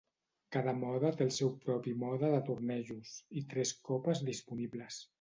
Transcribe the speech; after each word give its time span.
Cada 0.55 0.71
mode 0.83 1.11
té 1.19 1.23
el 1.27 1.33
seu 1.35 1.53
propi 1.67 1.95
mode 2.05 2.33
de 2.39 2.41
tornejos, 2.49 3.15
i 3.43 3.47
tres 3.55 3.79
copes 3.93 4.29
disponibles. 4.35 5.03